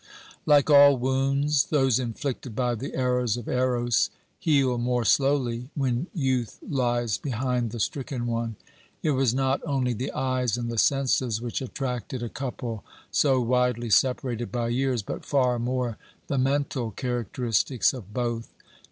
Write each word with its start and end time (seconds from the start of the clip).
Like 0.47 0.71
all 0.71 0.97
wounds, 0.97 1.65
those 1.65 1.99
inflicted 1.99 2.55
by 2.55 2.73
the 2.73 2.95
arrows 2.95 3.37
of 3.37 3.47
Eros 3.47 4.09
heal 4.39 4.79
more 4.79 5.05
slowly 5.05 5.69
when 5.75 6.07
youth 6.11 6.57
lies 6.67 7.19
behind 7.19 7.69
the 7.69 7.79
stricken 7.79 8.25
one. 8.25 8.55
It 9.03 9.11
was 9.11 9.35
not 9.35 9.61
only 9.63 9.93
the 9.93 10.11
eyes 10.13 10.57
and 10.57 10.71
the 10.71 10.79
senses 10.79 11.39
which 11.39 11.61
attracted 11.61 12.23
a 12.23 12.29
couple 12.29 12.83
so 13.11 13.39
widely 13.41 13.91
separated 13.91 14.51
by 14.51 14.69
years, 14.69 15.03
but 15.03 15.23
far 15.23 15.59
more 15.59 15.99
the 16.25 16.39
mental 16.39 16.89
characteristics 16.89 17.93
of 17.93 18.11
both. 18.11 18.51